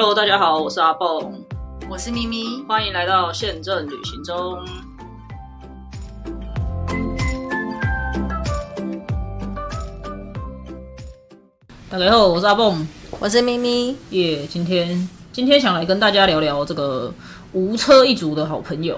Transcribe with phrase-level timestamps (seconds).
[0.00, 1.44] Hello，大家好，我是阿蹦，
[1.90, 4.64] 我是咪咪，欢迎来到宪政旅行中。
[11.90, 12.86] 大家好，我是阿蹦，
[13.18, 13.96] 我是咪咪。
[14.10, 17.12] 耶、今天今天想来跟大家聊聊这个
[17.52, 18.96] 无车一族的好朋友。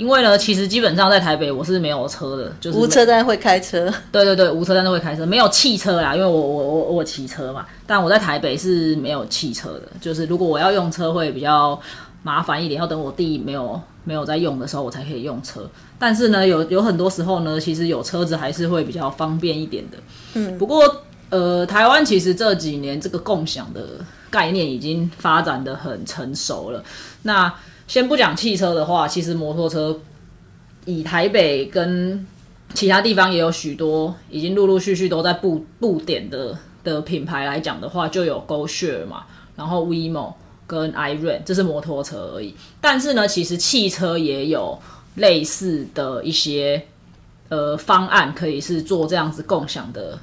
[0.00, 7.66] 对，因为呢，其实基本上在台北我是没有车的，就是无车但会开车，对对对，无车但都会开车，没有汽车啦，因为我我我我骑车嘛。
[7.86, 11.78] 但我在台北是没有汽车的，就是如果我要用车会比较
[12.22, 15.68] 麻烦一点，要等我弟没有没有在用的时候我才可以用车。
[15.98, 19.98] 但是呢，有有很多时候呢，其实有车子还是会比较方便一点的。
[20.34, 23.82] 嗯，不过呃，台湾其实这几年这个共享的
[24.30, 26.82] 概念已经发展的很成熟了。
[27.22, 27.52] 那
[27.90, 29.98] 先不讲汽车的话，其实摩托车
[30.84, 32.24] 以台北跟
[32.72, 39.24] 其他地方也有许多已经陆陆续续都在布布点的的品牌来讲的话，就有 GoShare 嘛，
[39.56, 40.34] 然后 WeMo
[40.68, 42.54] 跟 iRent，这是摩托车而已。
[42.80, 44.78] 但是呢，其实汽车也有
[45.16, 46.80] 类似的一些
[47.48, 50.16] 呃方案，可以是做这样子共享的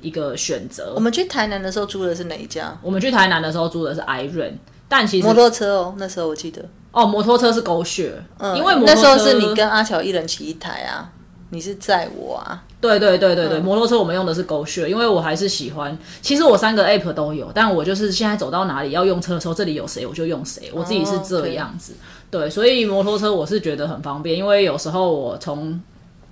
[0.00, 0.94] 一个选择。
[0.94, 2.74] 我们去台南的时候租的是哪一家？
[2.80, 4.54] 我们去台南的时候租的是 iRent，
[4.88, 11.10] 但其实摩托车哦，那时候我记得，哦，摩托车是 GoShare，、嗯，因为摩托车那时候是你跟阿乔一人骑一台啊，
[11.50, 15.96] 你是载我啊，对对对对对，嗯摩托车我们用的是 GoShare，因为我还是喜欢。
[16.20, 21.92] 其实我三个 App 都有，但我就是现在走到哪里要用车的时候，这里有谁我就用谁，我自己是这样子。
[22.30, 25.80] 对，所以摩托车我是觉得很方便，因为有时候我从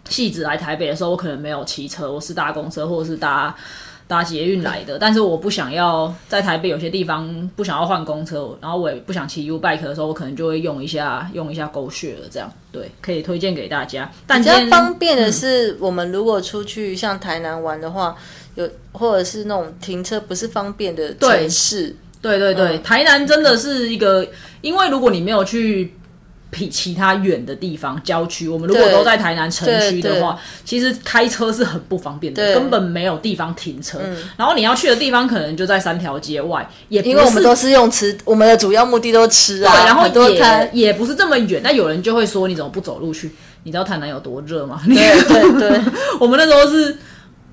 [0.09, 3.55] 戏子来台北的时候，我可能没有骑车，我是搭公车或者是搭。
[4.09, 14.11] 搭捷运来的，但是我不想要在台北有些地方不想要换公车，然后我也不想骑 U bike 的时候，我可能就会用一下用一下 GoShare 这样，对，可以推荐给大家。
[14.27, 18.17] 但比较方便的是，我们如果出去像台南玩的话，
[18.55, 24.27] 有或者是那种停车不是方便的城市，对对对，台南真的是一个，
[24.63, 25.93] 因为如果你没有去
[26.51, 33.99] 比其他远的地方郊区，我们如果都在台南城区的话，其实开车是很不方便的，根本没有地方停车。
[34.37, 41.61] 然后你要去的地方可能就在三条街外，也因为我们都是用吃，我们的主要目的都是吃啊，对，然后也摊，也不是这么远。
[41.63, 43.31] 那有人就会说，你怎么不走路去？
[43.65, 44.81] 你知道台南有多热吗？
[44.87, 44.95] 对
[45.29, 45.81] 对对，
[46.19, 46.97] 我们那时候是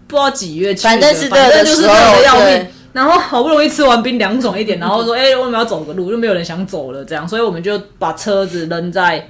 [0.08, 2.72] 不知道几月去的，反正是热反的正就是热时候的要命对。
[2.96, 9.30] 然后好不容易吃完冰凉爽一点，然后说：“哎、我们要走个路，就没有人想走了。”这样，所以我们就把车子扔在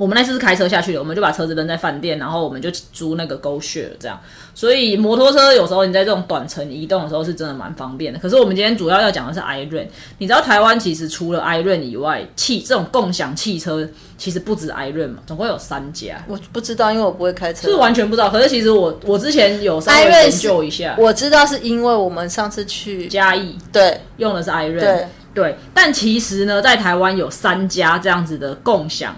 [0.00, 4.18] 我们那次是开车下去的，我们就把车子扔在饭店，然后我们就租那个 GoShare 这样。
[4.54, 8.18] 所以摩托车有时候你在这种短程移动的时候是真的蛮方便的。
[8.18, 9.88] 可是我们今天主要要讲的是 iRent。
[10.16, 16.24] 你知道台湾其实除了 iRent 以外，汽这种共享汽车其实不止 iRent 嘛，总共有三家。
[16.26, 29.14] 我不知道，因为我不会开车，是完全不知道，可是其实我我之前有稍微研究一下，我知道是因为我们上次去，嘉义对用的是 iRent，对对，但其实呢，在台湾有三家这样子的共享。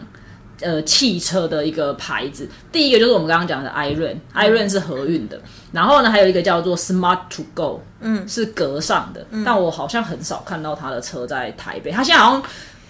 [0.62, 5.40] 呃，汽车的一个牌子，第一个就是我们刚刚讲的 iRent，iRent 是合运的，
[5.72, 12.42] 然后呢，还有一个叫做 Smart to Go，嗯，是格上的，但我好像很少看到他的车在台北，他现在好像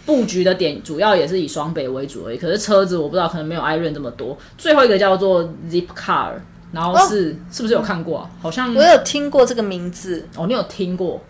[0.05, 4.37] 布局的点主要也是以双北为主而已，可是车子我不知道，可能没有 iRent 这么多。
[4.59, 6.33] 最后一个叫做 Zipcar，
[6.73, 8.19] 然后是、是不是有看过？
[8.19, 8.31] 啊？
[8.41, 11.21] 好像我有听过这个名字，哦，你有听过？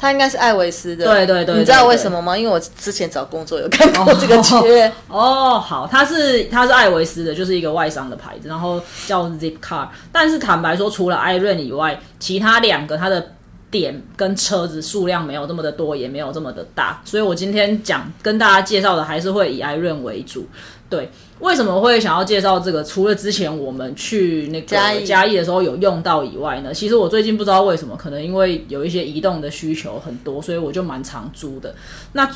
[0.00, 1.04] 它应该是艾维斯的。
[1.04, 2.36] 对对对你知道为什么吗？
[2.36, 4.90] 因为我之前找工作有看过这个缺。
[5.08, 9.86] 哦，好，它是它是艾维斯的，就是一个外商的牌子，然后叫 Zipcar。
[10.10, 13.32] 但是坦白说，除了 iRent 以外，其他两个它的
[13.70, 20.48] 点跟车子数量没有这么的多，也没有这么的大，所以我今天讲跟大家介绍的还是会以 iRent 为主。
[20.90, 21.08] 对，
[21.38, 22.84] 为什么会想要介绍这个？
[22.84, 24.66] 除了之前我们去那个
[25.06, 31.74] 嘉义的时候有用到以外呢，其实我最近不知道为什么，可能因为有一些移动的需求很多，所以我就蛮常租的。
[32.12, 32.30] 那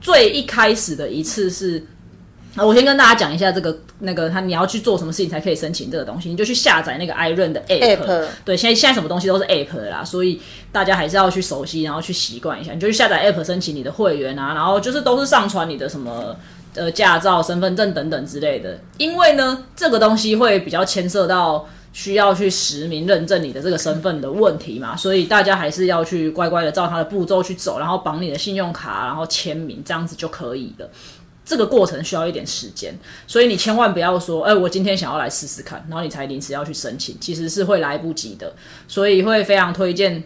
[0.00, 1.84] 最一开始的一次是。
[2.54, 7.98] 啊，我先跟大家讲一下这个那个，他你要去做什么事情才可以申请这个东西，你就去下载那个 iRent 的 app。
[7.98, 10.40] App 对，现在现在什么东西都是 app 啦，所以
[10.72, 12.72] 大家还是要去熟悉，然后去习惯一下。
[12.72, 16.34] 你就去下载 app 申请你的会员啊，然后就是都是上传你的什么
[16.76, 18.78] 呃驾照、身份证等等之类的。
[18.98, 30.88] 因为呢，这个东西会比较牵涉到需要去实名认证你的这个身份的问题嘛，所以大家还是要去乖乖的照他的步骤去走，然后绑你的信用卡，然后签名，这样子就可以了。
[31.44, 32.92] 这个过程需要一点时间，
[33.24, 38.52] 所以你千万不要说，哎、我今天想要来试试看，然后你才临时要去申请，其实是会来不及的。
[38.88, 40.20] 所以会非常推荐，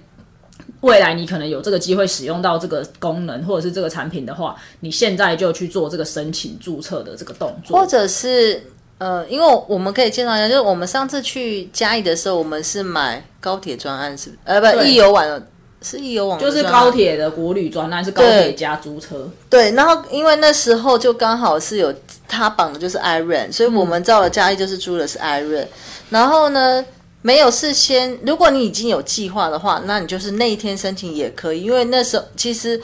[0.80, 7.78] 未来你可能有这个机会使用到这个功能或者是这个产品的话，你现在就去做这个申请注册的这个动作。
[7.78, 8.62] 或者是
[8.98, 14.38] 呃，因为我们可以介绍一下，就是我们上次去嘉义的时候，我们是买高铁专案，是不是？
[14.44, 15.46] 呃，不，对易游玩
[15.82, 19.26] 是易游网就是高铁的国旅专案，是高铁加租车。
[19.48, 21.94] 对，然后因为那时候就刚好是有
[22.28, 25.66] 他绑的就是 Iron，所以我们到了嘉义就是租的是 Iron，、
[26.10, 26.84] 然后呢
[27.22, 32.80] 没有事先，如果你已经有计划的话，那你就是那一天申请也可以，因为那时候其实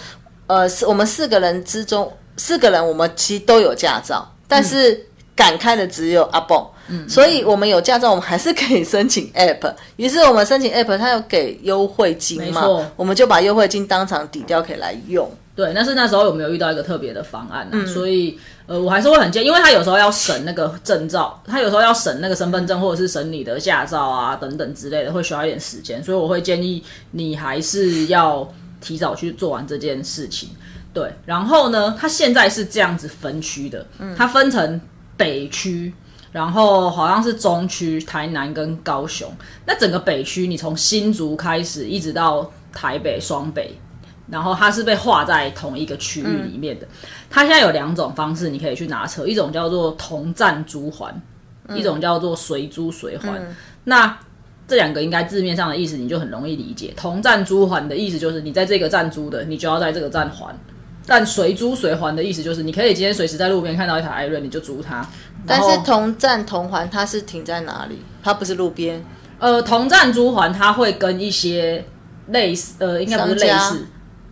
[0.47, 6.65] 呃是我们四个人之中四个人我们其实都有驾照，但是敢开的只有阿蹦。
[6.89, 9.75] 嗯所以我们有驾照，我们还是可以申请 App。
[9.97, 15.29] 于是我们申请 App，它有给优惠金嘛我们就把优惠金当场抵掉，可以来用。
[15.57, 26.83] 对，但是那时候有没有遇到一个特别的方案、啊嗯所以呃，我还是会很建议，因为他有时候要审那个证照，他有时候要审那个身份证或者是审你的驾照啊等等之类的，会需要一点时间，所以我会建议
[27.13, 28.47] 你还是要
[28.81, 30.51] 提早去做完这件事情。
[30.93, 33.87] 对，然后呢，它现在是这样子分区的，
[34.17, 34.81] 它分成
[35.17, 35.93] 北区。
[36.33, 39.33] 然后好像是中区、台南跟高雄，
[39.65, 43.75] 那整个北区，你从新竹开始一直到台北、双北，
[44.29, 46.87] 然后它是被划在同一个区域里面的。
[47.31, 51.15] 它现在有两种方式，你可以去拿车，一种叫做同站租还，
[51.75, 53.41] 一种叫做随租随还。
[53.85, 54.19] 那
[54.69, 56.93] 这两个应该字面上的意思你就很容易理解。
[56.97, 60.55] 同站租还的意思就是你在这个站租的，你就要在这个站还。
[61.09, 65.09] 但随租随还的意思就是，你可以今天随时在路边看到一台艾瑞，你就租它。
[65.47, 68.03] 但是同站同环它是停在哪里？
[68.25, 69.01] 它不是路边，
[69.39, 71.85] 呃，同站租还它会跟一些
[72.31, 73.87] 类似，呃，应该不是类似，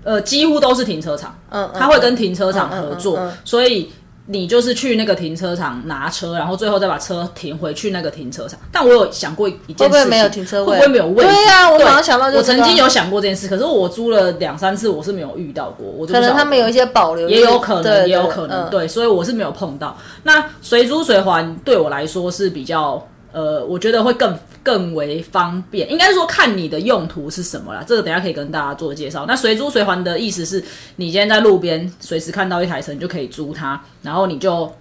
[0.05, 3.91] 呃，几乎都是停车场，嗯，他会跟停车场合作，所以
[4.27, 8.59] 你就是去那个停车场拿车，然后最后再把车停回去那个停车场。
[8.71, 10.73] 但我有想过一件事情，会不会没有停车位？
[10.73, 11.31] 会不会没有位置？
[11.31, 19.97] 对呀、我对马上想到就我这个曾经有想过这件事，可是我租了两三次，我是没有遇到过，我就可能他们有一些保留，也有可能，对也有可能，，对对，所以我是没有碰到。
[20.23, 24.35] 那随租随还对我来说是比较，呃，我觉得会更
[24.65, 25.89] 更为方便。
[25.89, 29.25] 应该是说看你的用途是什么啦，这个等一下可以跟大家做介绍。
[29.29, 30.65] 那随租随还的意思是
[30.97, 34.73] 你今天在路边随时看到一台车，你就可以租它，然后你就。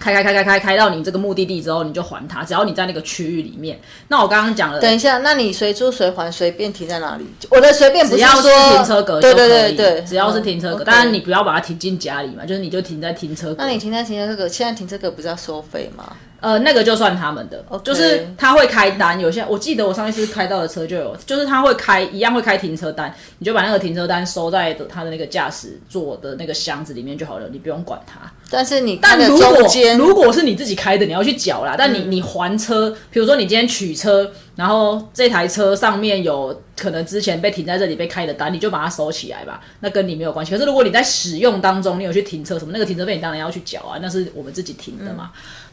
[0.00, 3.78] 开开开开开开到你这个目的地之后，你就还它，只要你在那个区域里面。
[4.08, 7.26] 那我刚刚讲了，等一下，那你随租随还，随便停在哪里？
[7.50, 13.56] 我的随便不是说停车格就对可以，对对对，只要是停车格，嗯当然你不要把它停进家里嘛，就是你就停在停车格。
[13.58, 16.16] 那你停在停车格，现在停车格不是要收费吗？
[16.42, 19.18] 呃，那个就算他们的就是他会开单。
[19.18, 28.30] 有些我记得我上一次开到的车就有，就是他会开一样会开停车单，你就把那个停车单收在的他的那个驾驶座的那个箱子里面就好了，你不用管它。
[28.52, 29.66] 但是你但如果
[29.96, 31.74] 如果是你自己开的，你要去缴啦。
[31.76, 40.52] 但你、你还车，比如说你今天取车，然后这台车上面有可能之前被停在这里被开的单，你就把它收起来吧，那跟你没有关系。
[40.52, 45.30] 可是如果你在使用当中，你有去停车什么，那个停车费你当然要去缴啊，那是我们自己停的嘛。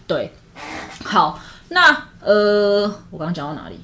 [0.08, 0.32] 对，
[1.04, 3.76] 好，那呃，我刚刚讲到哪里？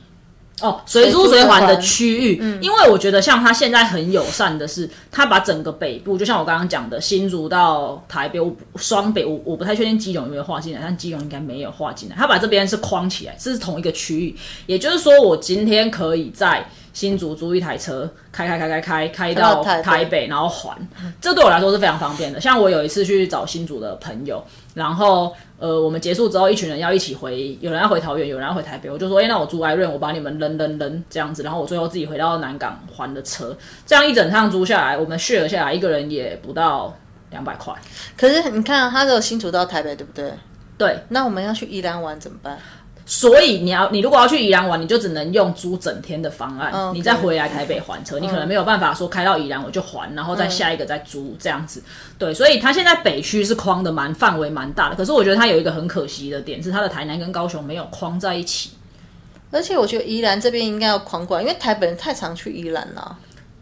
[0.61, 12.15] 哦，随租随还的区域，因为我觉得像他现在很友善的是，他把整个北部，就像我刚刚讲的，新竹到台北，我不双北，我我不太确定基隆有没有划进来，但基隆应该没有划进来。
[12.15, 14.35] 他把这边是框起来，是同一个区域，
[14.65, 20.77] 也就是说，我今天可以在新竹租一台车，开开开开开开到到台北台北，然后还，
[21.19, 22.39] 这对我来说是非常方便的。
[22.39, 24.41] 像我有一次去找新竹的朋友，
[24.73, 36.93] 然后呃，我们结束之后，一群人要一起回，有人要回桃园，有人要回台北，我就说，哎、那我租艾润，我把你们扔扔扔这样子，然后我最后自己回到南港还的车，这样一整趟租下来，我们 share 下来，一个人也不到
[37.31, 37.73] 两百块。
[38.17, 40.31] 可是你看、啊，他只有新竹到台北，对不对？
[40.77, 42.59] 对，那我们要去宜兰玩怎么办？
[43.07, 51.83] 所以你要，你如果要去宜兰玩，你就只能用租整天的方案，嗯你再回来台北还车，你可能没有办法说开到宜兰我就还，然后再下一个再租这样子。
[52.17, 58.71] 对，所以它现在北区是框的蛮范围蛮大的，可是我觉得它有一个很可惜的点是它的台南跟高雄没有框在一起。
[59.51, 63.17] 而且我觉得宜兰这边应该要狂管，因为台北人太常去宜兰了。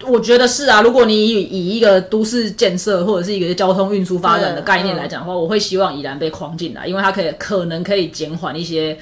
[0.05, 8.97] 我觉得是啊，如果你以以一个都市建设或者是一个交通运输发展的概念来讲的话，我会希望宜兰被框进来，因为它可以可能可以减缓一些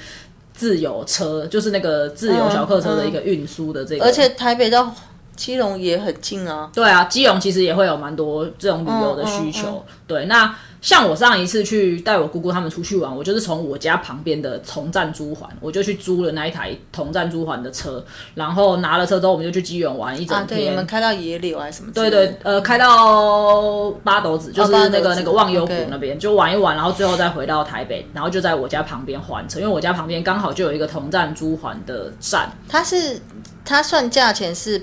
[0.54, 4.04] 自由车，就是那个自由小客车的一个运输的这个。
[4.04, 4.94] 而且台北到
[5.34, 6.70] 基隆也很近啊。
[6.74, 9.84] 对啊，基隆其实也会有蛮多这种旅游的需求。
[10.06, 20.58] 对，那像我上一次去带我姑姑他们出去玩，我就是从我家旁边的同站租环，我就去租了那一台同站租环的车，然后拿了车之后，我们就去基隆玩一整啊，天。
[20.58, 22.10] 对，你们开到野柳还是什么之对？
[22.10, 32.50] 对，呃，开到八斗子，就是那个、那个忘忧谷那边，就玩一玩，然后最后再回到台北，然后就在我家旁边还车，因为我家旁边刚好就有一个同站租环的站。
[32.68, 33.20] 它是
[33.64, 34.80] 它算价钱是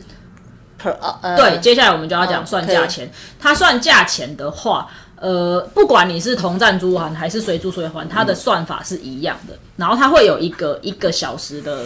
[0.81, 3.11] per 呃对，接下来我们就要讲嗯算价钱。
[3.37, 4.89] 它算价钱的话，
[5.21, 9.57] 呃，不管你是同站租还还是随租随还，它的算法是一样的。
[9.75, 11.85] 然后它会有一个一个小时的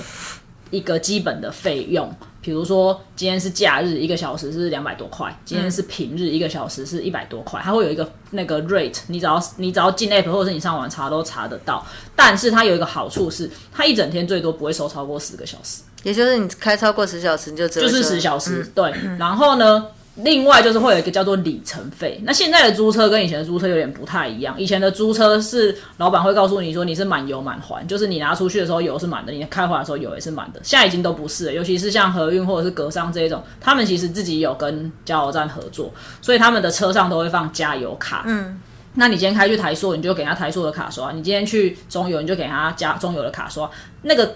[0.69, 7.59] 一个基本的费用，比如说今天是假日，一个小时是两百多块；今天是平日，一个小时是一百多块。
[7.63, 11.85] 它会有一个那个 rate，你只要你只要进 app 或者是你上网查都查得到。
[12.15, 18.63] 但是它有一个好处是，它一整天最多不会收超过十个小时，也就是你开超过十小时，你就就是十小时。
[18.75, 19.87] 对，然后呢？
[20.15, 22.21] 另外就是会有一个叫做里程费。
[22.23, 24.53] 那现在的租车跟以前的租车有点不太一样。
[24.59, 30.59] 以前的租车是老板会告诉你说你是满油满还，就是你拿出去的时候油是满的，你开回来的时候油也是满的。
[30.63, 35.91] 现在已经都不是了，尤其是像合运或者是格商这一种，他们其实自己有跟加油站合作，
[36.21, 38.23] 所以他们的车上都会放加油卡。
[38.27, 38.61] 嗯，
[38.93, 43.67] 那你今天开去台塑，你就给他台塑的卡刷；你今天去中油，你就给他加中油的卡刷。
[44.03, 44.35] 那个。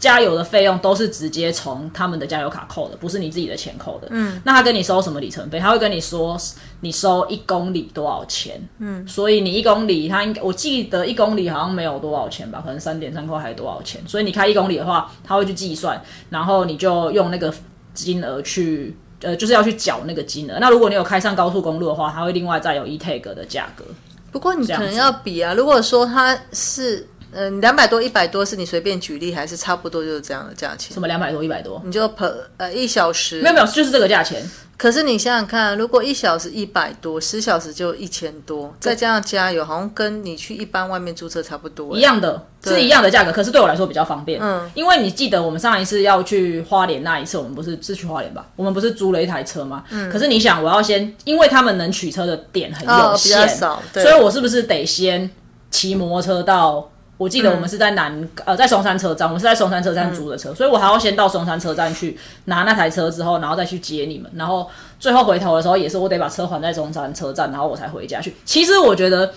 [0.00, 4.08] 加油的费用都是直接从他们的加油卡扣的，不是你自己的钱扣的。
[4.10, 5.60] 嗯，那他跟你收什么里程费？
[5.60, 6.40] 他会跟你说
[6.80, 8.58] 你收一公里多少钱？
[8.78, 14.00] 嗯，所以你一公里，他应该我记得一公里好像没有多少钱吧，可能三点三块还是多少钱？
[14.08, 17.52] 所以你开一公里的话，他会去计算，然后你就用那个
[17.92, 20.56] 金额去，呃，就是要去缴那个金额。
[20.58, 23.84] 那如果你有开上高速公路的话，他会另外再有 e tag 的价格。
[24.32, 27.06] 不过你可能要比啊，如果说他是。
[27.32, 30.92] 嗯，两百多、一百多是你随便举例，还是差不多就是这样的价钱？
[30.92, 31.80] 什么两百多、一百多？
[31.84, 33.40] 你就 per 呃一小时？
[33.42, 34.42] 没有没有，就是这个价钱。
[34.76, 43.30] 可是你想想看，如果一小时一百多，十小时就一千多，再加上加油，好像跟你去一般外面租车差不多，一样的，是一样的价格。
[43.30, 48.46] 可是对我来说比较方便，嗯，因为你记得我们上一次要去花莲那一次，我们不是是去花莲吧？
[48.56, 49.84] 我们不是租了一台车吗？
[49.90, 50.10] 嗯。
[50.10, 55.30] 可是你想，我要先，因为他们能取车的点很有限，少，所以我是不是得先
[55.70, 56.90] 骑摩托车到？
[57.20, 64.66] 我记得我们是在南呃，在松山车站，我们是在松山车站租的车，所以我还要先到松山车站去拿那台车，之后然后再去接你们，然后
[64.98, 68.34] 最后回头的时候也是我得把车还在松山车站，然后我才回家去。
[68.46, 69.30] 其实我觉得，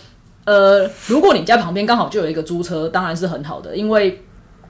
[0.46, 4.24] 呃，如果你家旁边刚好就有一个租车，当然是很好的，因为。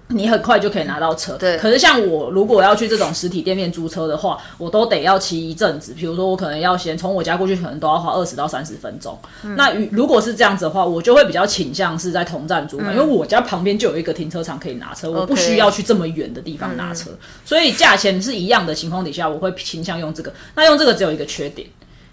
[0.09, 1.57] 你很快就可以拿到车，对。
[1.57, 5.93] 可是像我如果要去这种实体店面租车的话，我都得要骑一阵子。
[5.93, 9.17] 比如说我可能要先从我家过去，可能都要花二十到三十分钟。
[9.55, 17.09] 那如果是这样子的话，我就会比较倾向是在同站租嘛，因为我家旁边就有一个停车场可以拿车，我不需要去这么远的地方拿车。
[17.45, 20.31] 所以价钱是一样的情况底下，我会倾向用这个。
[20.53, 21.67] 那用这个只有一个缺点，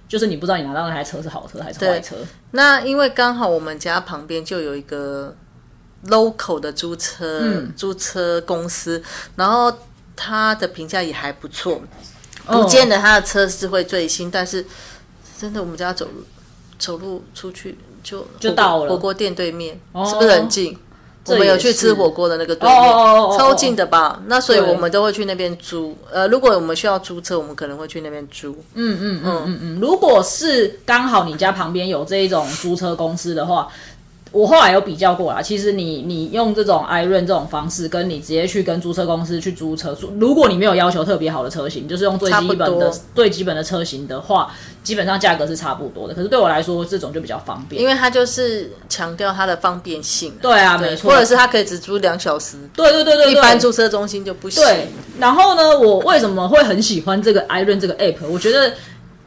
[0.08, 2.16] 就是你不知道你拿到那台车是好车还是坏车。
[2.52, 5.34] 那因为刚好我们家旁边就有一个。
[6.08, 9.02] Local 的租车租车公司，
[9.36, 9.72] 然后
[10.16, 11.80] 他的评价也还不错，
[12.46, 14.64] 不见得他的车是会最新，但是
[15.38, 16.24] 真的我们家走路
[16.78, 20.76] 走路出去就就到了火锅店对面，是不是很近？
[21.26, 22.82] 我们有去吃火锅的那个对面，
[23.38, 24.22] 超近的吧？
[24.26, 25.94] 那所以我们都会去那边租。
[26.10, 28.52] 呃，如果我们需要租车，我们可能会去那边租。
[28.74, 33.68] 嗯嗯嗯嗯嗯，如果是刚好你家旁边有这一种租车公司的话。
[34.32, 44.52] 我后来有比较过啦，其实你你用这种 i r o n 这种方式，跟你直接去跟租车公司去租车，如果你没有要求特别好的车型，就是用最基本的最基本的车型的话，
[44.84, 46.14] 基本上价格是差不多的。
[46.14, 50.32] 可是对我来说，这种就比较方便，因为它就是强调它的方便性。
[50.40, 52.56] 对啊，没错，或者是它可以只租两小时。
[52.76, 54.62] 对对对对，一般租车中心就不行。
[54.62, 58.24] 对，然后呢，我为什么会很喜欢这个 i r o n 这个 app？
[58.30, 58.72] 我觉得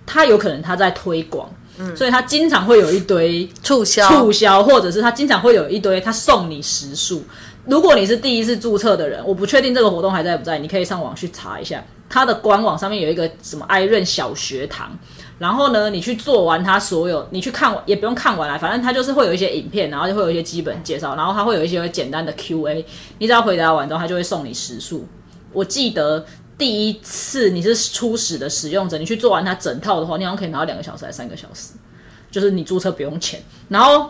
[0.06, 1.50] 它有可能它在推广。
[1.96, 7.24] 所以他经常会有一堆促销，促销，或者是他经常会有一堆他送你时数。
[7.66, 11.84] 如果你是第一次注册的人，我不确定这个活动还在不在，你可以上网去查一下。
[12.10, 14.96] 他的官网上面有一个什么艾润小学堂，
[15.40, 22.86] 然后呢，你去做完他所有，你去看也不用看完了，反正他就是会有一些影片，然后就会有一些基本介绍，然后他会有一些简单的 Q&A，
[23.18, 25.08] 你只要回答完之后，他就会送你时数。
[25.52, 26.24] 我记得。
[26.58, 31.74] 第一次你是初始的使用者，你去做完它整套的话，你好像可以拿到两个小时还三个小时，
[32.30, 33.42] 就是你注册不用钱。
[33.70, 34.10] 然后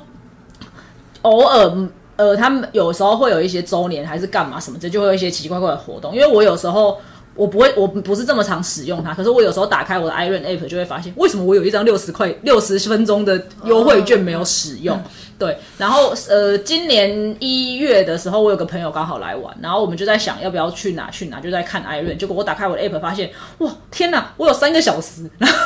[1.21, 6.13] 偶尔呃，他们有时候会有一些周年还是干嘛什么，这就会有一些奇奇怪怪的活动。
[6.13, 6.99] 因为我有时候
[7.33, 15.01] 我不会，我不是这么常使用它，可是我有时候打开我的 Iron App 就会发现，为什么我有一张六十块六十分钟的优惠券没有使用？
[15.43, 22.17] 对，然后呃，今年一月的时候，我有个朋友刚好来玩，然后我们就在想要不要去哪去哪，就在看艾润。
[22.17, 25.29] 结果我打开我的 app，发现哇，天哪，我有三个小时。
[25.37, 25.57] 然后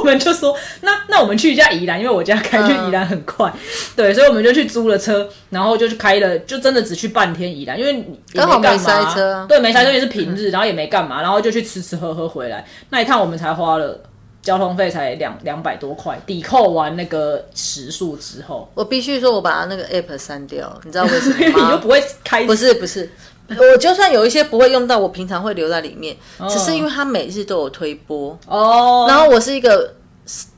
[0.00, 3.50] 我们就说，那那我们去一下宜兰，因为我家开去宜兰很快。
[3.96, 9.46] 对，所以我们就去租了车，然后就去开了，就真的只去半天宜兰，因为刚好没塞车。
[9.48, 12.66] 对，没塞车也是平日，然后也没干嘛，然后就去吃吃喝喝回来。
[12.90, 13.98] 那一趟我们才花了。
[14.42, 21.66] 交通费才两两百多块，抵扣完那个时速之后，我必须说，我把那个 app 删掉，你知道为什么吗？
[21.66, 23.08] 你又不会开，不是不是，
[23.48, 26.16] 我就算有一些不会用到，我平常会留在里面，
[26.50, 29.06] 只是因为它每日都有推播哦。
[29.08, 29.94] 然后我是一个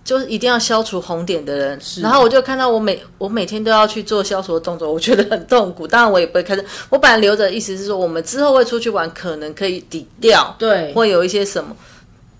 [0.02, 5.86] 就是一定要消除红点的人，然后我就看到我每我每天都要去做消除的动作，我觉得很痛苦。
[5.86, 11.76] 当然我也不会开始，我本来留着，意思是说我们之后会出去玩，可能可以抵掉，对，会有一些什么。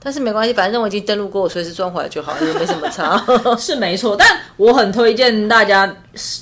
[0.05, 3.25] 但是没关系，反正我已经登录过，我随时装回来就好，也没什么差。
[3.57, 5.97] 是没错，但我很推荐大家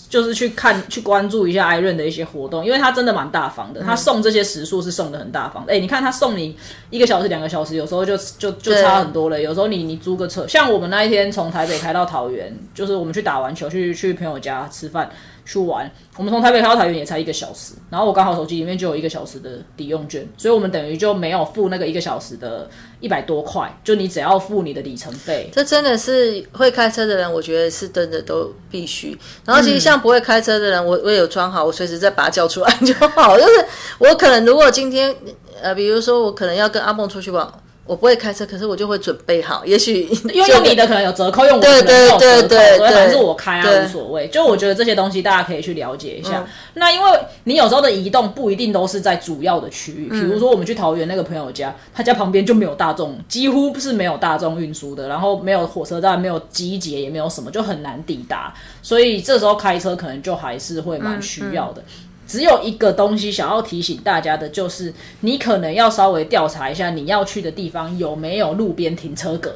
[0.09, 3.81] 就是去看、去关注一下艾润的一些活动，因为他真的蛮大方的。
[3.81, 5.65] 他送这些时数是送的很大方。
[5.69, 6.57] 哎，你看他送你
[6.91, 9.41] 一个小时、两个小时，有时候就就就差很多了。
[9.41, 15.09] 有时候你你租个车，像我们那一天从台北开到桃园，就是我们去打完球，去去朋友家吃饭。
[15.45, 22.69] 去玩，我们从台北开到台园也才一个小时，然后我刚好手机里面就有一个小时的抵用券，所以我们等于就没有付那个一个小时的
[23.01, 25.51] 一百多块，就你只要付你的里程费。
[25.53, 29.19] 这真的是会开车的人，我觉得是真的都必须。
[29.45, 33.37] 然后其实像不会开车的人，我我有装好，我随时再把它叫出来就好。
[33.41, 33.65] 就是
[33.99, 35.15] 我可能如果今天
[35.61, 37.53] 呃，比如说我可能要跟阿梦出去玩。
[37.85, 39.65] 我不会开车，可是我就会准备好。
[39.67, 44.29] 也许因为用你的可能有折扣，用我的可能没有折扣，所以反正是我开啊，无所谓。
[44.29, 46.47] 就我觉得这些东西大家可以去了解一下。
[46.75, 58.55] 那因为你有时候的移动不一定都是在主要的区域，比如说我们去桃园那个朋友家，他家旁边就没有大众，几乎是没有大众运输的，然后没有火车站，没有机捷，也没有什么，就很难抵达。
[58.81, 61.83] 所以这时候开车可能就还是会蛮需要的。
[62.33, 69.53] 只有一个东西想要提醒大家的，就是你可能要稍微调查一下你要去的地方有没有路边停车格。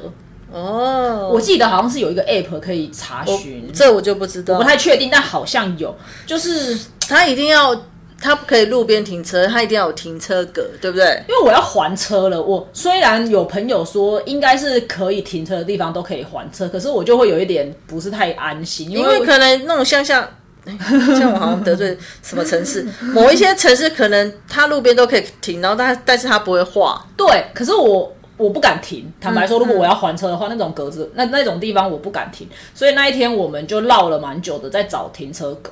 [0.51, 5.91] 哦，我记得好像是有一个 app 可以查询，这我就不知道，不太确定，但好像有。
[6.27, 6.77] 就是
[7.09, 7.75] 他一定要，
[8.21, 11.19] 它不可以路边停车，它一定要有停车格，对不对？
[11.27, 12.39] 因为我要还车了。
[12.39, 20.29] 我虽然有朋友说应该是可以停车的地方都可以还车，可是我就会有一点不是太安心，因为可能那种乡下。
[21.17, 27.05] 像我好像得罪什么城市， 某一些城市可能它路边都可以停，然后但但是它不会画。
[27.15, 29.11] 对，可是我我不敢停。
[29.19, 32.47] 坦白说，如果我要还车的话，那种格子那那种地方我不敢停。
[32.73, 35.71] 所以那一天我们就绕了蛮久的，在找停车格。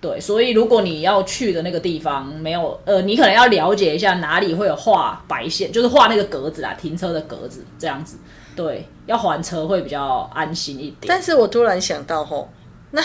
[0.00, 8.16] 对，所以如果你要去的那个地方没有，呃，你可能要了解一下哪里会有画白线，就是画那个格子啊，停车的格子这样子。
[8.56, 11.06] 对，要还车会比较安心一点。
[11.06, 12.48] 但是我突然想到吼，
[12.90, 13.02] 那。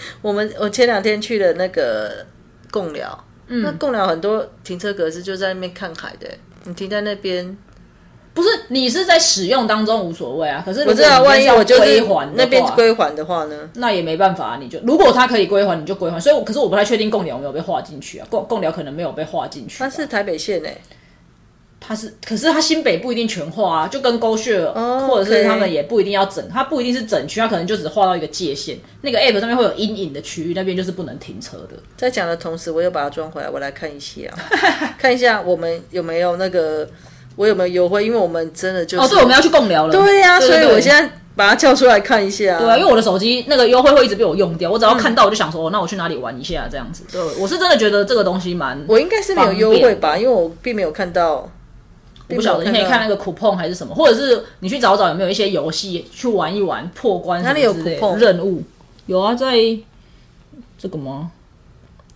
[0.22, 2.24] 我们我前两天去了那个
[2.70, 6.28] 贡寮，那贡寮很多停车格是就在那边看海的，
[6.64, 7.56] 你停在那边，
[8.34, 10.62] 不是你是在使用当中无所谓啊。
[10.64, 16.20] 可是我知道，万一我就归还那边归还的话呢，那也没办法，你就如果他可以归还，你就归还。
[16.20, 18.26] 所以，可是我不太确定贡寮有没有被划进去啊？
[18.30, 20.80] 贡贡寮可能没有被划进去，它是台北县诶。
[21.88, 24.62] 它是，可是它新北不一定全画啊，就跟勾血，
[25.08, 28.78] 或者是他们也不一定要整，它不一定是整区，它可能就只画到一个界限。
[29.00, 31.70] 那个 app 上面会有阴影的区域，那边就是不能停车的。
[31.96, 34.28] 在讲的同时，我又把它装回来，我来看一下，
[34.98, 36.86] 看一下我们有没有那个，
[37.36, 38.04] 我有没有优惠？
[38.04, 39.92] 因为我们真的就是哦，对，我们要去共聊了。
[39.94, 42.58] 对呀，所以我现在把它叫出来看一下。
[42.58, 47.04] 对啊，因为我的手机那个优惠会一直被我用掉，我只要看到我就想说，那我去哪里玩一下这样子。
[47.10, 51.50] 对，我是真的觉得这个东西蛮，我应该是没有优惠吧，因为我并没有看到。
[52.28, 58.62] 我不晓得，你可以看那个 coupon 还是什么，或者是你去找找有没有一些游戏去玩一玩破关什么之类任务。
[59.06, 59.54] 有啊，在
[60.78, 61.30] 这个吗？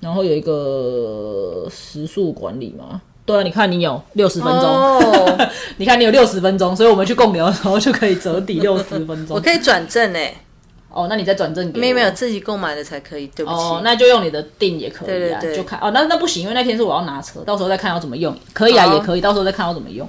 [0.01, 3.01] 然后有一个时速管理嘛？
[3.25, 5.49] 对啊，你看你有六十分钟，
[5.79, 9.37] 你看你有六十分钟，所以我们去共聊的时候就可以折抵 六十分钟。
[9.37, 10.37] 我可以转正诶。
[10.95, 13.59] 哦，那你再转正给没有没有自己购买的才可以，对不起。
[13.59, 15.91] 哦，那就用你的订也可以啊，就看哦。
[15.93, 18.37] 那那不行，因为那天是我要拿车，到时候再看要怎么用。
[18.53, 20.09] 可以啊，也可以，到时候再看要怎么用。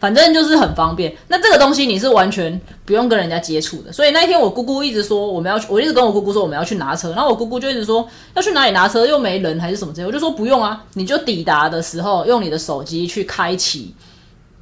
[0.00, 1.14] 反正就是很方便。
[1.28, 3.92] 那这个东西你是完全不用跟人家接触的。
[3.92, 10.06] 所以那一天我姑姑一直说我们要去，我一直跟我姑姑说我们要去拿车，然后我姑姑就一直说要去哪里拿车，又没人还是什么之类。
[10.06, 13.94] 我就说不用啊，你就抵达的时候用你的手机去开启，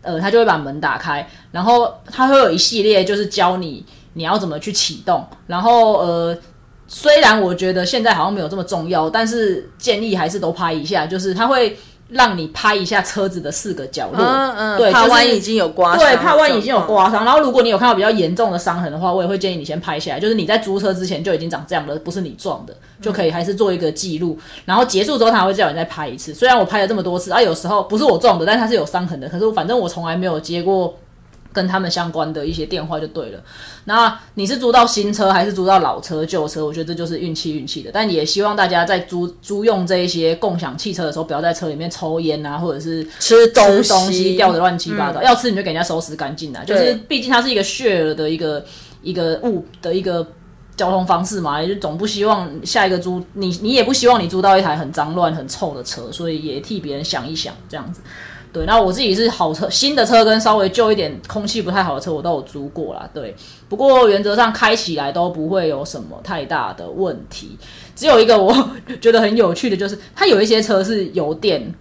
[0.03, 3.83] 呃，他就会把门打开，然后他会有一系列就是教你。
[4.21, 5.25] 你要怎么去启动？
[5.47, 6.37] 然后呃，
[6.87, 11.07] 虽然我觉得现在好像没有这么重要，但是建议还是都拍一下。
[11.07, 11.75] 就是它会
[12.11, 17.25] 让你拍一下车子的四个角落，嗯嗯，对，怕万一已经有刮伤，对，怕万一已经有刮伤。
[17.25, 20.21] 然后如果你有看到比较严重的伤痕的话，我也会建议你先拍下来。
[20.21, 24.39] 就是你在租车之前就已经长这样了，不是你撞的，就可以还是做一个记录。
[24.67, 26.35] 然后结束之后，他会叫你再拍一次。
[26.35, 29.27] 虽然我拍了这么多次，啊，有时候不是我撞的，但它是有伤痕的。
[29.27, 30.95] 可是反正我从来没有接过。
[31.53, 33.41] 跟他们相关的一些电话就对了。
[33.85, 36.65] 那你是租到新车还是租到老车、旧车？
[36.65, 37.91] 我觉得这就是运气运气的。
[37.93, 45.23] 但也希望大家在租租用这一些共享汽车的时候，不要在车里面抽烟啊，或者是吃东西掉的乱七八糟。
[45.23, 46.63] 要吃你就给人家收拾干净啊。
[46.65, 48.65] 就是毕竟它是一个 share 的一个
[49.03, 50.27] 一个物的一个
[50.77, 58.01] 交通方式嘛，也就总不希望下一个租你你也不希望你租到一台很脏乱很臭的车，所以也替别人想一想这样子。
[58.53, 63.09] 对，那我自己是好车，新的车跟稍微旧一点、空气不太好的车，我都有租过啦。
[63.15, 63.35] 对，
[63.69, 67.57] 不过原则上开起来都不会有什么太大的问题。
[67.95, 68.53] 只有一个我
[69.01, 71.73] 觉得很有趣的，就是它有一些车是油电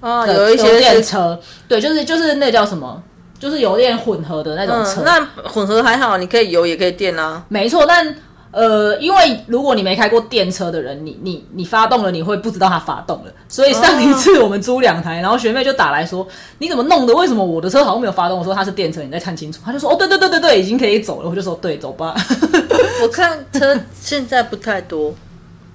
[0.00, 3.02] 啊，有一些油电是车，对，就是就是那叫什么，
[3.38, 5.02] 就是油电混合的那种车。
[5.02, 7.44] 嗯，那混合还好，你可以油也可以电啊。
[7.48, 8.14] 没错，但
[8.56, 13.30] 呃，因为如果你没开过电车的人，你你你发动了，你会不知道它发动了。
[13.48, 17.14] 所以上一次我们租两台，然后学妹就打来说：“你怎么弄的？
[17.14, 22.14] 为什么我的车好像没有发动？”我说：“它是电车，你再看清楚。”他就说：“哦，对对对对对，已经可以走了。”我就说：“对，走吧。
[23.02, 25.12] 我看车现在不太多，”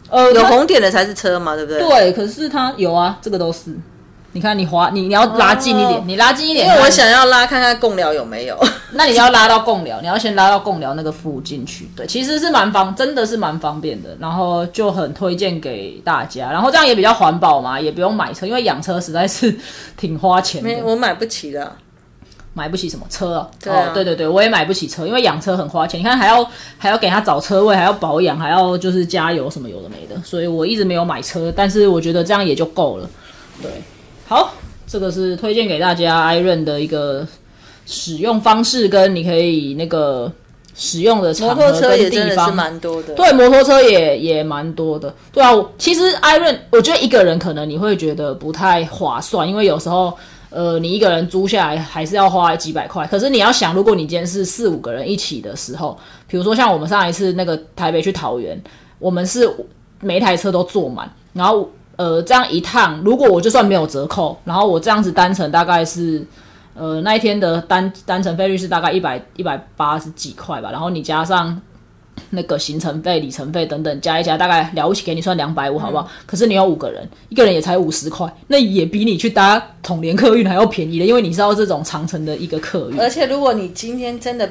[0.09, 1.79] 呃，有红点的才是车嘛，对不对？
[1.79, 3.75] 对，可是它有啊，这个都是。
[4.33, 8.57] 你看，你滑，你你要拉近一点，哦你拉近一点，因为我想要拉看看共聊有没有。
[8.93, 11.89] 那你要拉到共聊，你要先拉到共聊那个附近去。
[11.95, 14.15] 对，其实是蛮方，真的是蛮方便的。
[14.19, 16.49] 然后就很推荐给大家。
[16.49, 19.53] 然后这样也比较环保嘛，也不用买车，因为养车实在是
[19.97, 20.83] 挺花钱没，的。
[20.85, 21.71] 我买不起的。
[22.53, 23.47] 买不起什么车啊？
[23.63, 25.97] 对啊哦，对对对，我也买不起车，因为养车很花钱。
[25.97, 26.45] 你看还要
[26.77, 31.51] 还要给他找车位，还要保养，还要就是加油什么有的没的，所以我一直没有买车。
[31.55, 33.09] 但是我觉得这样也就够了。
[33.61, 33.71] 对，
[34.31, 34.53] 好，
[34.87, 37.27] 这个是推荐给大家 Iron 的一个
[37.85, 40.31] 使用方式，跟你可以那个
[40.73, 42.55] 使用的摩场托车合的是方。
[42.55, 43.13] 蛮多的。
[43.13, 45.13] 对，摩托车也也蛮多的。
[45.33, 50.17] 对啊，其实 Iron 我觉得一个人可能你会觉得不太划算，因为有时候
[50.49, 53.05] 呃，你一个人租下来还是要花几百块。
[53.07, 58.57] 可是你要想，如果你今天是四五个人一起的时候，比如说像我们上一次那个台北去桃园，
[58.97, 59.53] 我们是
[59.99, 61.69] 每一台车都坐满，然后
[62.01, 66.25] 呃这样一趟，如果我就算没有折扣，然后我这样子单程大概是。
[66.73, 71.61] 呃，那一天的单单程费率是大概一百一百八十几块吧，然后你加上
[72.29, 76.09] 那个行程费、里程费等等加一加，大概了不起给你算两百五，好不好？
[76.25, 82.97] 可是你有五个人，一个人也才五十块，那也比你去搭统联客运还要便宜的，因为你知道这种长程的一个客运。
[82.97, 84.49] 而且如果你今天真的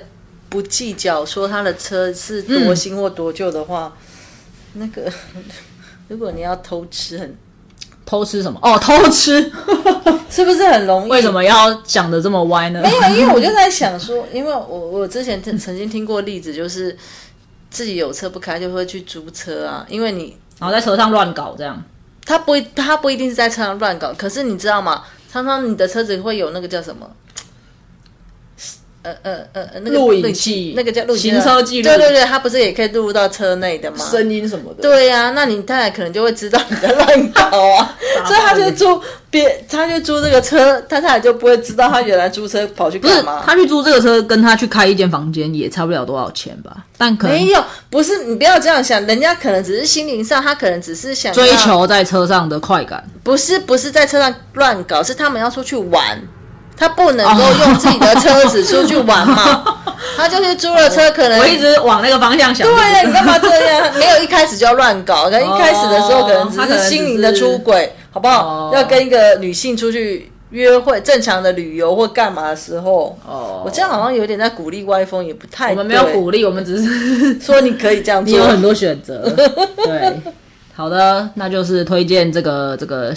[0.51, 3.97] 不计较说他的车是多新或多旧的话，
[4.75, 5.11] 那个
[6.11, 7.37] 如果你要偷吃很，
[8.05, 8.59] 偷吃什么？
[8.61, 9.41] 哦，偷吃，
[10.29, 11.11] 是不是很容易？
[11.11, 12.83] 为什么要讲的这么歪呢？
[12.83, 16.99] 没有，因为我就在想说，因为我我之前曾曾经听过例子，就是
[17.71, 21.81] 自己有车不开就会去租车啊，因为你然后在车上乱搞这样。
[22.27, 25.05] 他不一他不一定是在车上乱搞，可是你知道吗？
[25.31, 27.09] 常常你的车子会有那个叫什么？
[29.03, 33.97] 呃呃呃呃，那个录影器那个叫录行车记录对对对，它不是也可以录入到车内的吗？
[33.99, 37.43] 声音什么的，对呀、那你太太可能就会知道你在乱搞
[37.77, 43.43] 啊， 所以他就租别，他就租这个车，他太太就不会知道他原来租车跑去干嘛。
[43.47, 46.85] 他去租这个车，跟他去开一间房间也差不了多少钱吧？
[46.99, 53.03] 但可能没有，不是你不要这样想，人家可能只是心灵上，他可能只是想追，求在车上的快感。
[53.23, 56.21] 不是不是在车上乱搞，是他们要出去玩，
[56.81, 59.63] 他不能够用自己的车子出去玩嘛，
[60.17, 62.67] 他就是租了车，可能我一直往那个方向想。
[62.67, 63.95] 对呀，你干嘛这样？
[63.99, 68.71] 没有一开始就要乱搞，可能一开始的时候可能只是他可能只心灵的出轨，好不好哦？
[68.73, 75.73] 要跟一个女性出去约会、正常的旅游或干嘛的时候，哦，我这样好像有点在鼓励歪风，也不太。
[75.73, 78.43] 我们没有鼓励，我们只是说你可以这样 你有。
[78.45, 79.31] 很多选择。
[79.85, 80.19] 对，
[80.75, 83.15] 好的，那就是推荐这个这个，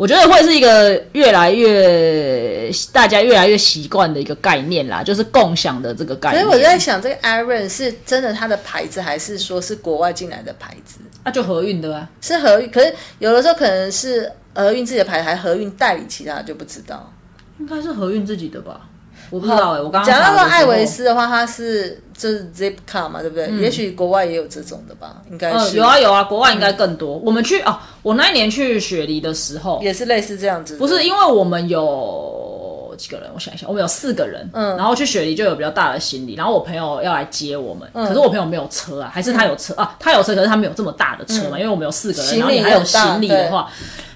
[0.00, 6.42] 我觉得会是一个越来越大家越来越习惯的一个概念啦，就是共享的这个概念。
[6.42, 11.00] 所以我在想，这个 Iron 是真的它的牌子，还是说是国外进来的牌子？
[11.22, 17.12] 那、就合运的啊，是合运，可是有的时候可能是合运自己的牌，还合运代理其他的就不知道。
[17.58, 18.88] 应该是合运自己的吧？
[19.30, 23.48] 我不知道哎、我刚刚讲到说艾维，斯的话，它是就是 Zipcar 嘛，对不对？
[23.60, 27.16] 也许国外也有这种的吧，应该嗯，是、有啊有啊，国外应该更多。
[27.18, 30.76] 我们去哦，我那一年去雪梨的时候，也是类似这样子。
[30.76, 38.04] 不是因为我们有几个人，我想一想，我们有四个人，嗯，然后去雪梨就有比较大的行李，然后我朋友要来接我们，嗯。
[38.08, 43.70] 可是我朋友没有车啊，还是他有车、啊，他有车，可是他没有这么大的车嘛，因为我们有四个人，嗯行李然后你还有行李的话，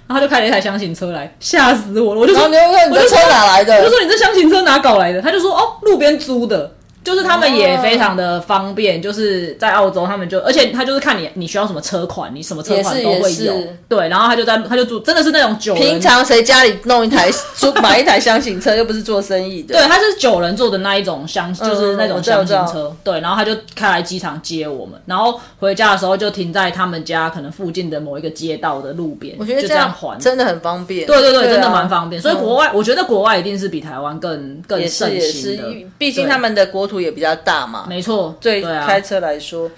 [0.07, 3.91] 然后他就开了一台箱型车来，吓死我了，我就说然后你就问你我就说哪来的我就？
[3.91, 5.23] 说你这箱型车哪搞来的？
[5.23, 6.71] 他就说哦，路边租的。
[7.05, 13.55] 就是他们也非常的方便，就是在澳洲，他们就而且他就是看你你需要什么车款，你什么车款都会有
[13.89, 19.75] 对，然后他就在他就住，真的是那种九人平常谁家里弄一台租买一台箱型车，又不是做生意的。
[19.79, 22.95] 对，他是九人坐的那一种箱，就是那种箱型车。
[23.05, 30.19] 对，然后他就开来机场接我们，然后回家的时候就停在他们家可能附近的某一个街道的路边，我觉得就这样样还。
[30.19, 31.07] 真的很方便。
[31.07, 32.23] 对对对，真的啊蛮方便。
[32.23, 37.87] 所以国外，我觉得国外一定是比台湾更更盛行的，，毕竟他们的国土也比较大嘛。
[37.89, 39.71] 没错，对开车来说，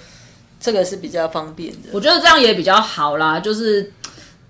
[0.58, 1.88] 这个是比较方便的。
[1.92, 3.92] 我觉得这样也比较好啦，就是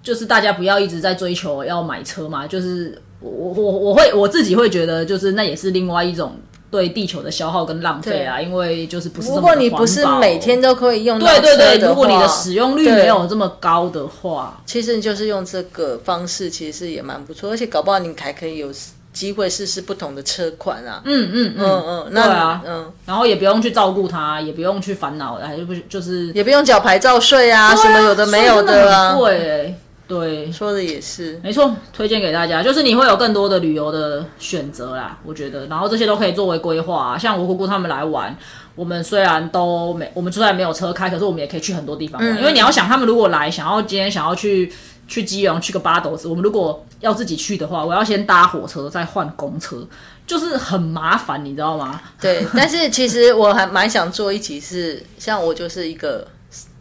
[0.02, 6.36] 就是大家不要一直在追求要买车嘛，就是我我我我会我自己会觉得，就是那也是另外一种
[6.70, 18.70] 对地球的消耗跟浪费啊，因为就是不是如果你不是每天都可以用到对对对，如果你的使用率没有这么高的话，其实你就是用这个方式，其实也蛮不错，而且搞不好你还可以有
[19.16, 21.00] 机会试试不同的车款啊。
[21.06, 29.12] 嗯嗯嗯嗯对啊嗯，然后也不用去照顾它，也不用去烦恼，还是不就是也不用缴牌照税啊，什么有的没有的啊。
[29.12, 37.18] 很贵欸对，说的也是，没错，推荐给大家，就是你会有更多的旅游的选择啦，我觉得，然后这些都可以作为规划、啊。
[37.18, 38.36] 像我姑姑他们来玩，
[38.76, 42.38] 我们虽然都没，我们虽然没有车开，可是我们也可以去很多地方玩。
[42.38, 44.72] 因为你要想，他们如果来，想要今天想要去
[45.08, 49.86] 去基隆，去个八斗子，我们如果要自己去的话，我要先搭火车，再换公车，
[50.26, 52.00] 就是很麻烦，你知道吗？
[52.20, 52.46] 对。
[52.54, 56.26] 但是其实我还蛮想做一集是，像我就是一个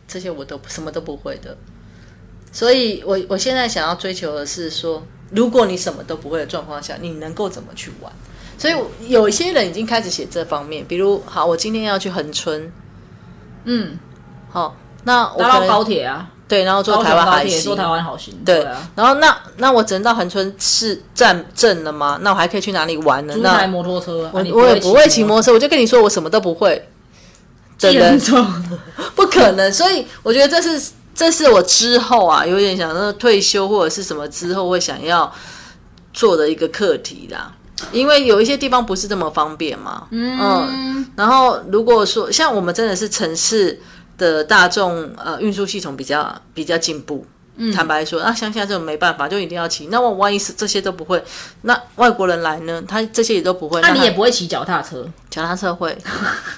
[0.08, 1.58] 这些我都什么都不会的，
[2.51, 8.12] 所以我我现在想要追求的是说，如果你什么都不会的状况下，你能够怎么去玩？
[8.58, 8.75] 所以
[9.10, 12.71] 有一些人已经开始写这方面，比如好，我今天要去横村，
[13.65, 13.99] 嗯，
[14.49, 22.19] 好，那我搭到高铁啊，对，然后坐台湾海行坐，台湾好行，对啊，然后那那我只能到恒春市站镇了吗？
[22.21, 23.34] 那我还可以去哪里玩呢？
[23.34, 26.88] 租台那摩托车，啊我也不会骑摩摩托车，我就跟你说我什么都不会
[27.79, 28.45] 的托人，车，
[29.15, 29.73] 不可能。
[29.73, 35.34] 所以我觉得这是这是我之后啊，有点想说退休或者是什么之后会想要
[36.13, 37.51] 做的一个课题啦。
[37.91, 43.77] 因为有一些地方不是这么方便嘛，嗯，然后如果说像我们真的是城市
[44.17, 47.25] 的大众呃运输系统比较比较进步，
[47.58, 47.71] 嗯。
[47.73, 49.88] 坦白说，那乡下这种没办法，就一定要骑。
[49.88, 51.23] 那我万一是这些都不会，
[51.62, 55.97] 那外国人来呢，他这些也都不会，那你也不会骑脚踏车，脚踏车会，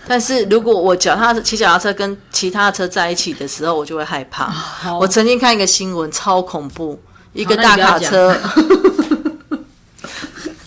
[0.08, 4.52] 但是如果我脚踏骑脚踏车跟其他车在一起的时候，我就会害怕。
[5.00, 7.00] 我曾经看一个新闻，超恐怖，
[7.34, 8.36] 一个大卡车。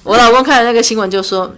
[0.02, 1.54] 我老公看了那个新闻就说：“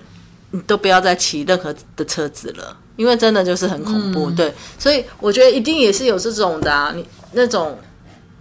[0.50, 4.30] 你都不要再骑任何的车子了，因为真的就是很恐怖。
[4.30, 7.76] 对，所以我觉得一定也是有这种的啊，你那种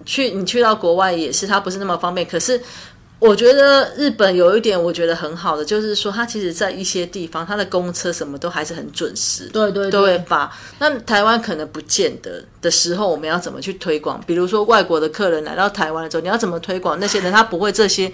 [0.05, 2.61] 去你去到国外也是，它不是那么方便，可是。
[3.21, 10.51] 我觉得日本有一点我觉得很好的，就是说它其实，在一些地方，它的公车什么都还是很准时，对对都会对，发。
[10.79, 14.19] 那台湾可能不见得的时候，我们要怎么去推广？
[14.25, 16.99] 比如说外国的客人来到台湾的时候，你要怎么推广？
[16.99, 18.11] 那些人他不会这些，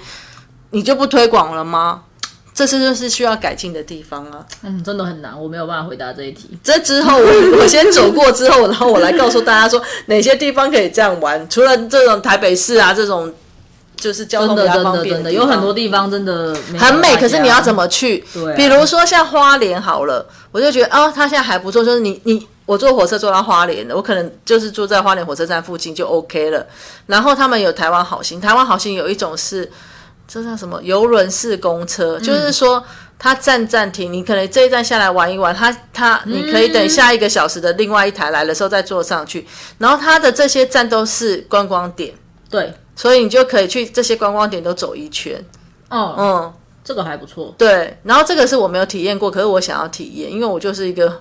[0.72, 2.04] 你就不推广了吗？
[2.58, 4.44] 这是就是需要改进的地方啊！
[4.64, 6.50] 嗯，真的很难，我没有办法回答这一题。
[6.64, 7.28] 这之后我
[7.62, 11.48] 我先走过之后，然后我来告诉大家说哪些地方可以这样玩。
[11.48, 13.32] 除了这种台北市啊这种，
[13.96, 18.26] 就是交通比较方便真的有很多地方真的很美，可是你要怎么去？
[18.34, 26.66] 对啊比如说像花莲好了，我就觉得哦，它现在还不错，就是你你我坐火车坐到花莲，我可能就是住在花莲火车站附近就 OK 了。
[27.06, 29.72] 然后他们有台湾好行，台湾好行有一种是
[30.28, 32.84] 这叫什么游轮式公车，就是说。
[33.20, 39.44] 它站站停，你可能这一站下来玩一玩，它它你可以等下一个小时的另外一台来的时候再坐上去，
[39.80, 42.14] 然后它的这些站都是观光点，
[42.48, 45.44] 对，所以你就可以去这些观光点都走一圈，
[45.90, 47.56] 哦，嗯，这个还不错。
[47.58, 51.20] 对，然后这个是我没有体验过，可是我想要体验，因为我就是一个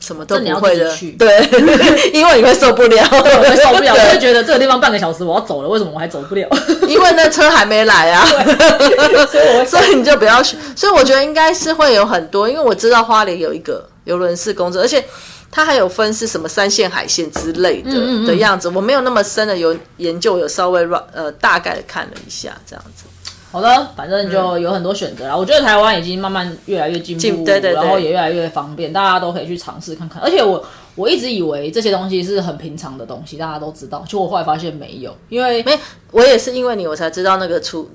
[0.00, 1.38] 什么都不会的去，对，
[2.12, 6.48] 因为你会受不了，我会受不了， 我对会觉得这个地方半个小时我要走了，为什么我还走不了？
[6.88, 10.56] 因为那车还没来啊，所以我所以你就不要去。
[10.74, 15.04] 所以我觉得应该是会有很多，因为我知道花莲有一个游轮式工作，而且
[15.50, 18.68] 它还有分是什么三线、海线之类的、嗯嗯的样子。
[18.70, 20.80] 我没有那么深的有研究，有稍微
[21.12, 23.04] 呃大概的看了一下这样子。
[23.50, 25.36] 好的，反正就有很多选择啦。
[25.36, 30.22] 我觉得台湾已经慢慢越来越进步，进对对对然后也越来越方便，大家都可以去尝试看看。
[30.22, 35.78] 而且我我一直以为这些东西是很平常的东西，大家都知道，就我后来发现没有，因为没，
[36.12, 37.90] 我也是因为你我才知道那个出。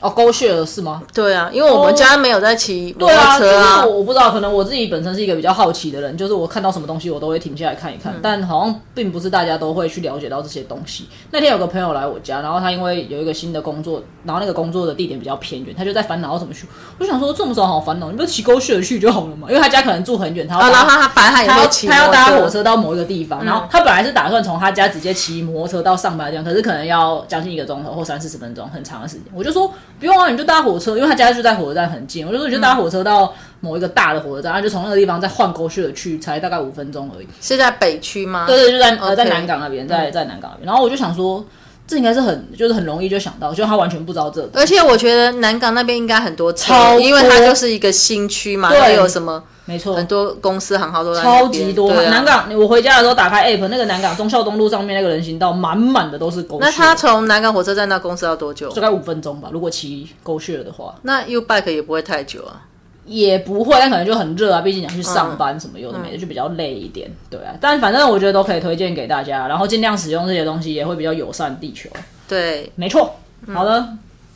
[0.00, 1.02] 哦狗血了是吗？
[1.12, 3.76] 对啊，因为我们家没有在骑摩托车啊。
[3.76, 11.08] 就是我我不知道，可能我自己本身是一个比较好奇的人，就是我看到什么东西我都会停下来看一嗯看，但好像并不是大家都会去了解到这些东西。
[11.32, 16.66] 那天有个朋友来我家，然后他因为有一个新的工作，然后那个工作的地点比较偏远，他就在烦恼要怎么去。
[16.96, 29.24] 我就想说这么少好烦恼，你不骑狗血去就好了嘛，因为他家可能住很远，他然后他反正他要会骑他要搭火车到某一个地方，然后他本来是打算从他家直接骑摩托车到上班的地方，可是可能要将近一个钟头或三四十分钟，很长的时间。
[29.34, 32.26] 我就说不用啊，你就搭火车，因为他家就在火车站很近。
[32.26, 37.26] 我就说你就搭火车到某一个大的火车站，然后就从那个地方再换过去的去，才大概五分钟而已。
[37.40, 38.46] 是在北区吗？
[38.46, 40.66] 对对，就在呃在南港那边，在在南港那边。
[40.66, 41.44] 然后我就想说，
[41.86, 44.60] 这应该是很就是很容易就想到，就他完全不知道这个。
[44.60, 51.92] 而且我觉得南港那边应该很多车超因为它就是一个新区嘛，对有什么没错很多公司行号都在超级多。
[52.04, 56.64] 南港，我回家的时候打开 app，那个南港忠孝东路上面那个人行道满满的都是狗血。
[56.64, 58.80] 那他从南港火车站到公司要多久大？
[58.80, 60.94] 概五分钟吧，如果骑狗血的话。
[61.02, 62.64] 那 U bike 也不会太久啊。
[63.04, 67.54] 也不会，但可能就很热啊，毕竟你要去上班什么有的没的，就比较累一点，对啊。
[67.58, 71.88] 但反正我觉得都可以推荐给大家，然后尽量使用这些东西，也会比较友善地球。
[72.28, 73.16] 对，没错，
[73.54, 73.82] 好的，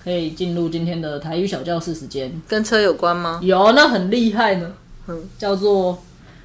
[0.03, 2.33] 可以进入今天的台语小教室时间。
[2.49, 3.40] 跟车有关吗？
[3.42, 4.73] 有，那很厉害呢，
[5.07, 5.29] 嗯。
[5.38, 6.03] 叫做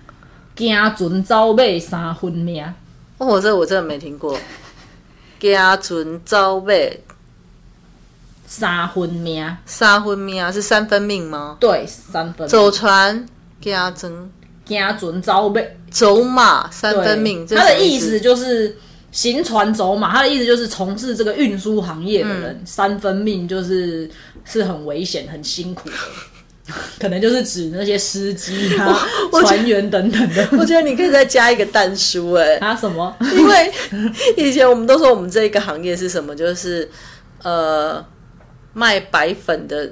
[0.56, 2.64] “惊船走马三分命
[3.18, 4.38] 哦，这我真的没听过。
[5.40, 7.04] 惊船走尾”，
[8.48, 11.58] 三分命，三分命啊，是三分命吗？
[11.60, 12.48] 对，三分命。
[12.48, 13.26] 走船？
[13.60, 14.30] 惊船
[14.66, 16.72] 惊船走马，走马？
[16.72, 18.78] 三分命，这它是什么意的意思就是
[19.12, 22.42] 行船走马，他的意思就是从事这个运输行业的嗯。
[22.42, 24.10] 人，三分命就是
[24.46, 25.96] 是很危险、很辛苦的。
[27.00, 29.08] 可能就是指那些司机啊、
[29.42, 30.48] 船员等等的。
[30.54, 33.16] 我觉得你可以再加一个蛋叔哎、啊什么？
[33.36, 33.72] 因为
[34.36, 36.90] 以前我们都说我们这一个行业是什么，就是
[37.44, 38.04] 呃
[38.74, 39.90] 卖白粉的，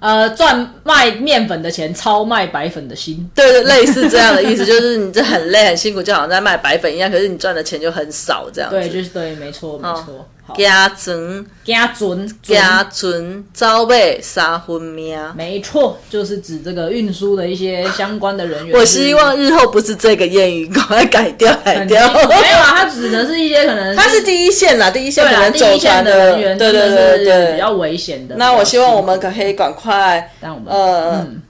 [0.00, 3.28] 呃，赚卖面粉的钱，超卖白粉的心。
[3.34, 8.76] 对对，类似这样的意思，就是你这很累很辛苦，就好像在卖白粉一样，可是你赚的钱就很少这样子。
[8.76, 10.28] 对，就是对，没错，没错。
[10.41, 15.18] 好，家船家准家船招尾三分命。
[15.36, 18.78] 没错，就是指这个运输的一些相关的人员。
[18.78, 22.06] 我希望日后不是这个谚语，赶快改掉改掉。
[22.12, 28.34] 没有啊，它指的是一些可能它是第一线啦，第一线，可能走船的人员对对对对比较危险的。
[28.36, 31.42] 那我希望我们可以赶快辛苦，但我们呃嗯，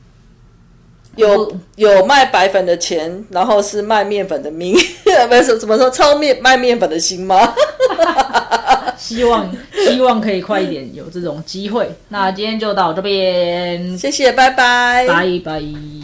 [1.16, 4.76] 有有卖白粉的钱，然后是卖面粉的命，
[5.28, 7.55] 不是怎么说超面卖面粉的心吗？
[9.02, 9.52] 希望
[9.88, 11.90] 希望可以快一点有这种机会。
[12.08, 15.06] 那今天就到这边，谢谢，拜拜。
[15.06, 16.01] 拜拜。